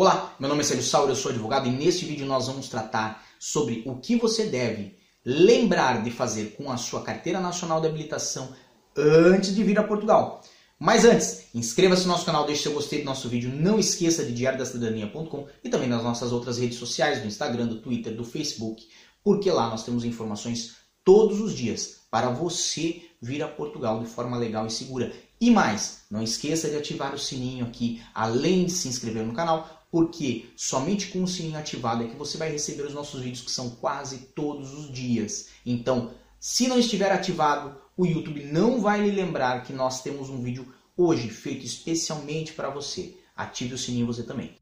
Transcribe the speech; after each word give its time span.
Olá, 0.00 0.36
meu 0.38 0.48
nome 0.48 0.60
é 0.60 0.64
Sérgio 0.64 0.84
Sauer, 0.84 1.10
eu 1.10 1.16
sou 1.16 1.32
advogado 1.32 1.66
e 1.66 1.72
neste 1.72 2.04
vídeo 2.04 2.24
nós 2.24 2.46
vamos 2.46 2.68
tratar 2.68 3.26
sobre 3.36 3.82
o 3.84 3.96
que 3.96 4.14
você 4.14 4.46
deve 4.46 4.96
lembrar 5.24 6.04
de 6.04 6.12
fazer 6.12 6.54
com 6.56 6.70
a 6.70 6.76
sua 6.76 7.02
carteira 7.02 7.40
nacional 7.40 7.80
de 7.80 7.88
habilitação 7.88 8.54
antes 8.96 9.52
de 9.52 9.64
vir 9.64 9.76
a 9.76 9.82
Portugal. 9.82 10.40
Mas 10.78 11.04
antes, 11.04 11.46
inscreva-se 11.52 12.06
no 12.06 12.12
nosso 12.12 12.24
canal, 12.24 12.46
deixe 12.46 12.62
seu 12.62 12.74
gostei 12.74 13.00
do 13.00 13.06
nosso 13.06 13.28
vídeo, 13.28 13.50
não 13.52 13.76
esqueça 13.76 14.24
de 14.24 14.32
diariodacidadania.com 14.34 15.48
e 15.64 15.68
também 15.68 15.88
nas 15.88 16.04
nossas 16.04 16.30
outras 16.30 16.58
redes 16.58 16.78
sociais, 16.78 17.20
do 17.20 17.26
Instagram, 17.26 17.66
do 17.66 17.80
Twitter, 17.80 18.14
do 18.14 18.22
Facebook, 18.22 18.86
porque 19.24 19.50
lá 19.50 19.68
nós 19.68 19.82
temos 19.82 20.04
informações 20.04 20.76
todos 21.02 21.40
os 21.40 21.52
dias 21.52 22.02
para 22.08 22.30
você 22.30 23.02
vir 23.20 23.42
a 23.42 23.48
Portugal 23.48 23.98
de 23.98 24.06
forma 24.06 24.36
legal 24.36 24.64
e 24.64 24.70
segura. 24.70 25.12
E 25.40 25.50
mais, 25.50 26.02
não 26.10 26.22
esqueça 26.22 26.68
de 26.68 26.76
ativar 26.76 27.14
o 27.14 27.18
sininho 27.18 27.64
aqui, 27.64 28.02
além 28.14 28.64
de 28.64 28.72
se 28.72 28.88
inscrever 28.88 29.24
no 29.24 29.32
canal, 29.32 29.77
porque 29.90 30.50
somente 30.56 31.08
com 31.08 31.22
o 31.22 31.28
sininho 31.28 31.58
ativado 31.58 32.04
é 32.04 32.08
que 32.08 32.16
você 32.16 32.36
vai 32.36 32.50
receber 32.50 32.82
os 32.82 32.94
nossos 32.94 33.22
vídeos 33.22 33.44
que 33.44 33.50
são 33.50 33.70
quase 33.70 34.28
todos 34.34 34.72
os 34.74 34.92
dias. 34.92 35.48
Então, 35.64 36.12
se 36.38 36.68
não 36.68 36.78
estiver 36.78 37.10
ativado, 37.10 37.76
o 37.96 38.06
YouTube 38.06 38.44
não 38.44 38.80
vai 38.80 39.00
lhe 39.00 39.10
lembrar 39.10 39.64
que 39.64 39.72
nós 39.72 40.02
temos 40.02 40.30
um 40.30 40.42
vídeo 40.42 40.72
hoje 40.96 41.28
feito 41.28 41.64
especialmente 41.64 42.52
para 42.52 42.70
você. 42.70 43.16
Ative 43.34 43.74
o 43.74 43.78
sininho 43.78 44.06
você 44.06 44.22
também. 44.22 44.56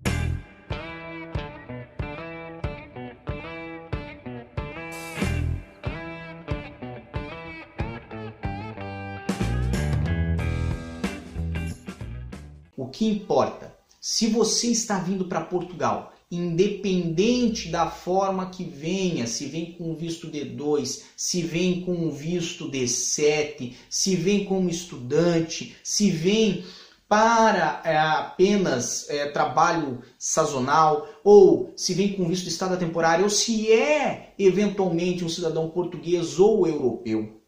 O 12.77 12.89
que 12.89 13.07
importa? 13.07 13.76
Se 14.09 14.29
você 14.29 14.69
está 14.69 15.01
vindo 15.01 15.25
para 15.25 15.41
Portugal, 15.41 16.13
independente 16.31 17.69
da 17.69 17.91
forma 17.91 18.51
que 18.51 18.63
venha, 18.63 19.27
se 19.27 19.47
vem 19.47 19.73
com 19.73 19.97
visto 19.97 20.31
D2, 20.31 21.03
se 21.17 21.43
vem 21.43 21.81
com 21.81 22.09
visto 22.13 22.71
D7, 22.71 23.75
se 23.91 24.15
vem 24.15 24.45
como 24.45 24.71
estudante, 24.71 25.77
se 25.83 26.09
vem 26.09 26.65
para 27.09 27.83
é, 27.85 27.99
apenas 27.99 29.11
é, 29.11 29.27
trabalho 29.27 30.01
sazonal, 30.17 31.09
ou 31.25 31.73
se 31.77 31.93
vem 31.93 32.13
com 32.13 32.29
visto 32.29 32.45
de 32.45 32.51
estada 32.51 32.77
temporária, 32.77 33.25
ou 33.25 33.31
se 33.31 33.73
é 33.73 34.35
eventualmente 34.39 35.25
um 35.25 35.29
cidadão 35.29 35.69
português 35.69 36.39
ou 36.39 36.65
europeu. 36.65 37.41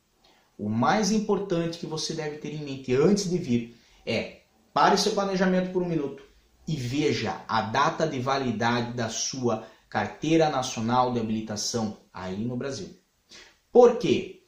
O 0.58 0.68
mais 0.68 1.12
importante 1.12 1.78
que 1.78 1.86
você 1.86 2.14
deve 2.14 2.38
ter 2.38 2.52
em 2.52 2.64
mente 2.64 2.92
antes 2.96 3.30
de 3.30 3.38
vir 3.38 3.76
é 4.04 4.38
Pare 4.74 4.98
seu 4.98 5.12
planejamento 5.12 5.72
por 5.72 5.82
um 5.82 5.88
minuto 5.88 6.27
e 6.68 6.76
veja 6.76 7.42
a 7.48 7.62
data 7.62 8.06
de 8.06 8.20
validade 8.20 8.92
da 8.92 9.08
sua 9.08 9.66
carteira 9.88 10.50
nacional 10.50 11.14
de 11.14 11.18
habilitação 11.18 11.96
aí 12.12 12.44
no 12.44 12.58
Brasil. 12.58 12.94
Por 13.72 13.96
quê? 13.96 14.42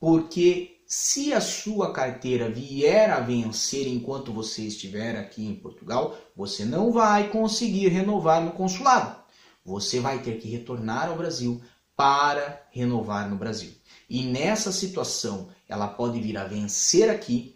Porque 0.00 0.80
se 0.86 1.34
a 1.34 1.40
sua 1.40 1.92
carteira 1.92 2.48
vier 2.48 3.10
a 3.10 3.20
vencer 3.20 3.86
enquanto 3.86 4.32
você 4.32 4.62
estiver 4.62 5.16
aqui 5.16 5.44
em 5.44 5.54
Portugal, 5.54 6.16
você 6.34 6.64
não 6.64 6.90
vai 6.92 7.28
conseguir 7.28 7.88
renovar 7.88 8.42
no 8.42 8.52
consulado. 8.52 9.14
Você 9.62 10.00
vai 10.00 10.22
ter 10.22 10.38
que 10.38 10.48
retornar 10.48 11.08
ao 11.08 11.16
Brasil 11.16 11.60
para 11.94 12.66
renovar 12.70 13.28
no 13.28 13.36
Brasil. 13.36 13.72
E 14.08 14.22
nessa 14.22 14.72
situação, 14.72 15.48
ela 15.68 15.88
pode 15.88 16.20
vir 16.20 16.38
a 16.38 16.44
vencer 16.44 17.10
aqui 17.10 17.55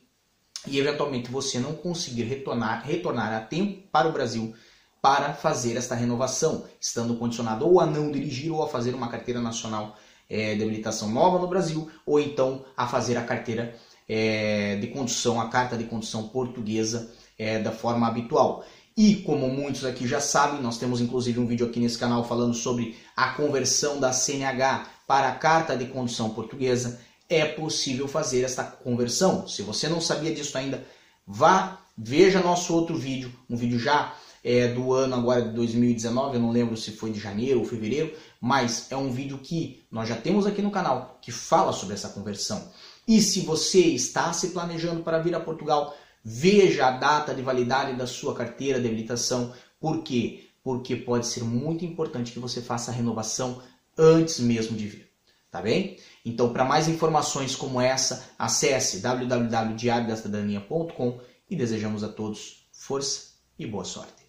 e 0.67 0.79
eventualmente 0.79 1.31
você 1.31 1.59
não 1.59 1.75
conseguir 1.75 2.25
retornar, 2.25 2.85
retornar 2.85 3.33
a 3.33 3.41
tempo 3.41 3.89
para 3.91 4.09
o 4.09 4.13
Brasil 4.13 4.55
para 5.01 5.33
fazer 5.33 5.77
esta 5.77 5.95
renovação, 5.95 6.65
estando 6.79 7.17
condicionado 7.17 7.67
ou 7.67 7.81
a 7.81 7.87
não 7.87 8.11
dirigir 8.11 8.53
ou 8.53 8.63
a 8.63 8.69
fazer 8.69 8.95
uma 8.95 9.09
carteira 9.09 9.41
nacional 9.41 9.97
é, 10.29 10.55
de 10.55 10.63
habilitação 10.63 11.09
nova 11.09 11.39
no 11.39 11.49
Brasil, 11.49 11.91
ou 12.05 12.21
então 12.21 12.65
a 12.77 12.87
fazer 12.87 13.17
a 13.17 13.25
carteira 13.25 13.75
é, 14.09 14.77
de 14.77 14.89
condução, 14.89 15.41
a 15.41 15.49
carta 15.49 15.77
de 15.77 15.85
condução 15.85 16.29
portuguesa 16.29 17.13
é, 17.39 17.59
da 17.59 17.73
forma 17.73 18.07
habitual. 18.07 18.65
E 18.97 19.17
como 19.17 19.49
muitos 19.49 19.85
aqui 19.85 20.07
já 20.07 20.21
sabem, 20.21 20.61
nós 20.61 20.77
temos 20.77 21.01
inclusive 21.01 21.41
um 21.41 21.47
vídeo 21.47 21.67
aqui 21.67 21.81
nesse 21.81 21.99
canal 21.99 22.23
falando 22.25 22.53
sobre 22.53 22.99
a 23.17 23.31
conversão 23.31 23.99
da 23.99 24.13
CNH 24.13 24.87
para 25.07 25.29
a 25.29 25.35
carta 25.35 25.77
de 25.77 25.87
condução 25.87 26.31
portuguesa 26.31 27.01
é 27.31 27.45
possível 27.45 28.09
fazer 28.09 28.43
esta 28.43 28.65
conversão. 28.65 29.47
Se 29.47 29.63
você 29.63 29.89
não 29.89 30.01
sabia 30.01 30.35
disso 30.35 30.59
ainda, 30.59 30.85
vá, 31.25 31.81
veja 31.97 32.43
nosso 32.43 32.75
outro 32.75 32.97
vídeo, 32.97 33.33
um 33.49 33.57
vídeo 33.57 33.79
já 33.79 34.13
é, 34.43 34.67
do 34.67 34.93
ano 34.93 35.15
agora 35.15 35.43
de 35.43 35.55
2019, 35.55 36.35
eu 36.35 36.43
não 36.43 36.51
lembro 36.51 36.77
se 36.77 36.91
foi 36.91 37.13
de 37.13 37.21
janeiro 37.21 37.61
ou 37.61 37.65
fevereiro, 37.65 38.13
mas 38.41 38.91
é 38.91 38.97
um 38.97 39.13
vídeo 39.13 39.39
que 39.39 39.81
nós 39.93 40.09
já 40.09 40.17
temos 40.17 40.45
aqui 40.45 40.61
no 40.61 40.73
canal 40.73 41.19
que 41.23 41.31
fala 41.31 41.73
sobre 41.73 41.95
essa 41.95 42.09
conversão. 42.09 42.69
E 43.07 43.23
se 43.23 43.41
você 43.41 43.81
está 43.81 44.33
se 44.33 44.49
planejando 44.49 45.05
para 45.05 45.21
vir 45.21 45.35
a 45.35 45.41
Portugal, 45.41 45.97
veja 46.25 46.89
a 46.89 46.91
data 46.91 47.33
de 47.33 47.43
validade 47.43 47.97
da 47.97 48.09
sua 48.09 48.35
carteira 48.35 48.81
de 48.81 48.89
habilitação. 48.89 49.53
Por 49.79 50.03
quê? 50.03 50.49
Porque 50.65 50.97
pode 50.97 51.27
ser 51.27 51.45
muito 51.45 51.85
importante 51.85 52.33
que 52.33 52.41
você 52.41 52.61
faça 52.61 52.91
a 52.91 52.95
renovação 52.95 53.63
antes 53.97 54.41
mesmo 54.41 54.77
de 54.77 54.87
vir 54.87 55.10
tá 55.51 55.61
bem? 55.61 55.99
Então, 56.25 56.53
para 56.53 56.65
mais 56.65 56.87
informações 56.89 57.57
como 57.57 57.81
essa, 57.81 58.31
acesse 58.39 59.01
www.diariodacidadania.com 59.01 61.19
e 61.49 61.57
desejamos 61.57 62.05
a 62.05 62.09
todos 62.09 62.69
força 62.73 63.31
e 63.59 63.67
boa 63.67 63.85
sorte. 63.85 64.21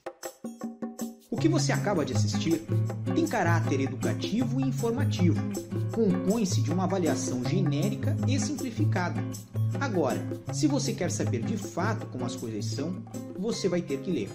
O 1.29 1.37
que 1.37 1.47
você 1.47 1.71
acaba 1.71 2.03
de 2.03 2.13
assistir 2.13 2.65
tem 3.15 3.25
caráter 3.25 3.79
educativo 3.81 4.59
e 4.59 4.63
informativo. 4.63 5.41
Compõe-se 5.93 6.61
de 6.61 6.71
uma 6.71 6.83
avaliação 6.83 7.43
genérica 7.43 8.15
e 8.27 8.39
simplificada. 8.39 9.23
Agora, 9.79 10.21
se 10.53 10.67
você 10.67 10.93
quer 10.93 11.09
saber 11.09 11.41
de 11.43 11.57
fato 11.57 12.05
como 12.07 12.25
as 12.25 12.35
coisas 12.35 12.65
são, 12.65 13.01
você 13.39 13.69
vai 13.69 13.81
ter 13.81 14.01
que 14.01 14.11
ler. 14.11 14.29